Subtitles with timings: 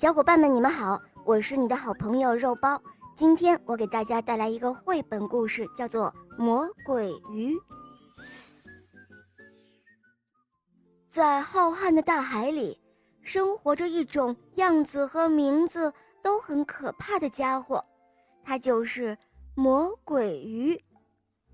[0.00, 2.80] 小伙伴们，你们好，我是你的好朋友肉包。
[3.14, 6.10] 今天我给大家带来一个绘本故事，叫做
[6.42, 7.54] 《魔鬼鱼》。
[11.10, 12.80] 在浩瀚的大海里，
[13.20, 15.92] 生活着一种样子和名字
[16.22, 17.84] 都很可怕的家伙，
[18.42, 19.18] 它就是
[19.54, 20.82] 魔鬼鱼。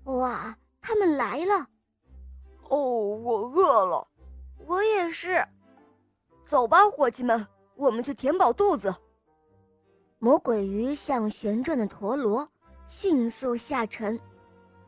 [0.05, 1.67] 哇，他们来了！
[2.69, 4.07] 哦，我饿了，
[4.65, 5.45] 我也是。
[6.45, 7.45] 走吧，伙计们。
[7.77, 8.93] 我们去填饱肚子。
[10.19, 12.49] 魔鬼鱼像旋转的陀螺，
[12.87, 14.19] 迅速下沉。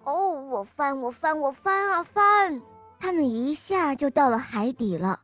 [0.03, 2.59] 哦，我翻，我翻，我翻啊翻！
[2.99, 5.19] 它们一下就到了海底了。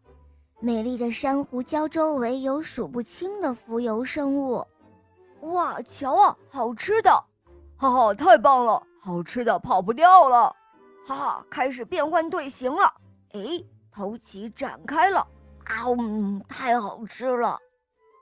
[0.59, 4.65] 美丽的珊瑚礁周围有数不清的浮游生物。
[5.41, 7.11] 哇，瞧啊，好吃的！
[7.75, 10.55] 哈哈，太棒了，好吃的跑不掉了！
[11.05, 12.93] 哈哈，开始变换队形了。
[13.33, 15.25] 哎，头鳍展开了。
[15.65, 16.39] 啊呜！
[16.47, 17.59] 太好吃了，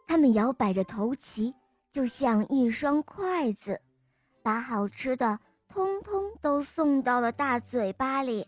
[0.08, 1.54] 它们摇摆着头鳍，
[1.92, 3.80] 就像一双筷子，
[4.42, 8.48] 把好吃的通通都送到了大嘴巴里。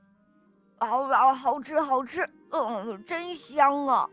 [0.77, 1.33] 啊啊！
[1.33, 4.09] 好吃，好吃，嗯，真香啊！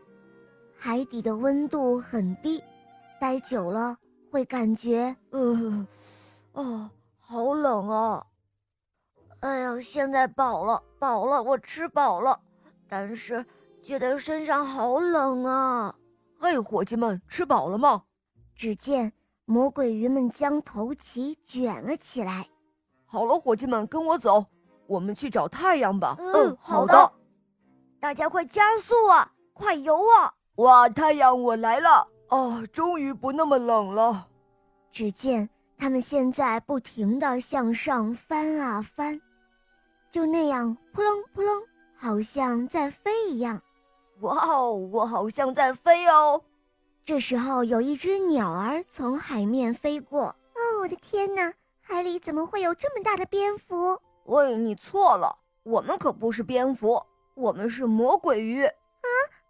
[0.77, 2.61] 海底的温度很低，
[3.19, 3.97] 待久了
[4.29, 5.87] 会感觉，呃，
[6.53, 8.25] 哦，好冷啊！
[9.39, 12.37] 哎呀，现在饱了，饱了，我吃饱了，
[12.89, 13.45] 但是。
[13.83, 15.93] 觉得身上好冷啊！
[16.39, 18.03] 嘿，伙计们，吃饱了吗？
[18.55, 19.11] 只见
[19.43, 22.47] 魔鬼鱼们将头鳍卷了起来。
[23.05, 24.45] 好了，伙计们，跟我走，
[24.87, 26.15] 我们去找太阳吧。
[26.17, 27.11] 嗯，好的。
[27.99, 29.29] 大家快加速啊！
[29.51, 30.33] 快游啊！
[30.55, 32.07] 哇，太阳，我来了！
[32.29, 34.29] 啊，终于不那么冷了。
[34.93, 39.19] 只见他们现在不停地向上翻啊翻，
[40.09, 41.61] 就那样扑棱扑棱，
[41.97, 43.61] 好像在飞一样。
[44.23, 46.41] 哇哦，我好像在飞哦！
[47.03, 50.27] 这时候有一只鸟儿从海面飞过。
[50.27, 53.99] 哦，我的天哪，海里怎么会有这么大的蝙蝠？
[54.23, 57.03] 喂，你错了，我们可不是蝙蝠，
[57.35, 58.63] 我们是魔鬼鱼。
[58.63, 59.07] 啊，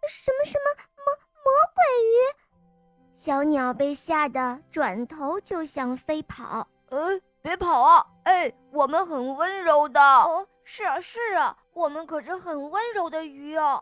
[0.08, 1.04] 什么什么魔
[1.44, 3.14] 魔鬼鱼？
[3.14, 6.66] 小鸟被吓得转头就想飞跑。
[6.90, 8.04] 呃，别跑啊！
[8.24, 10.00] 哎，我们很温柔的。
[10.00, 13.80] 哦，是啊是啊，我们可是很温柔的鱼哦。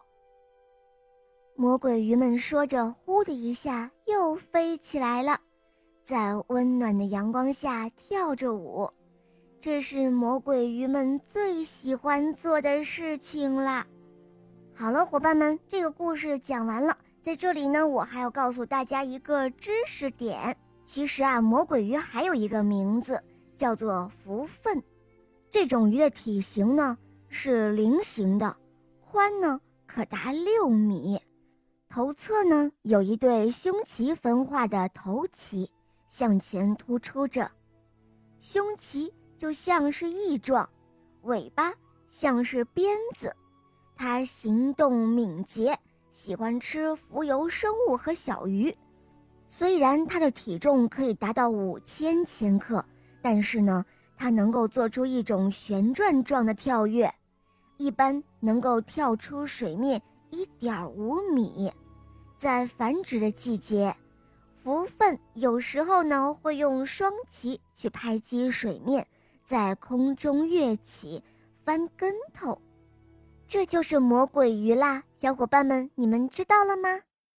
[1.62, 5.38] 魔鬼鱼们说着，呼的一下又飞起来了，
[6.02, 8.90] 在温暖的阳光下跳着舞。
[9.60, 13.86] 这是魔鬼鱼们最喜欢做的事情啦。
[14.74, 16.98] 好了，伙伴们，这个故事讲完了。
[17.22, 20.56] 在这里呢，我还要告诉大家一个知识点。
[20.84, 23.22] 其实啊，魔鬼鱼还有一个名字，
[23.56, 24.82] 叫做福分。
[25.48, 26.98] 这种鱼的体型呢
[27.28, 28.56] 是菱形的，
[29.08, 31.20] 宽呢可达六米。
[31.94, 35.68] 头侧呢有一对胸鳍分化的头鳍
[36.08, 37.50] 向前突出着，
[38.40, 40.66] 胸鳍就像是翼状，
[41.24, 41.70] 尾巴
[42.08, 43.36] 像是鞭子。
[43.94, 45.78] 它行动敏捷，
[46.12, 48.74] 喜欢吃浮游生物和小鱼。
[49.50, 52.82] 虽然它的体重可以达到五千千克，
[53.20, 53.84] 但是呢，
[54.16, 57.12] 它能够做出一种旋转状的跳跃，
[57.76, 61.70] 一般能够跳出水面一点五米。
[62.42, 63.94] 在繁殖的季节，
[64.64, 69.06] 蝠鲼有时候呢会用双鳍去拍击水面，
[69.44, 71.22] 在空中跃起，
[71.64, 72.60] 翻跟头，
[73.46, 75.04] 这就是魔鬼鱼啦！
[75.16, 76.98] 小伙伴们，你们知道了吗？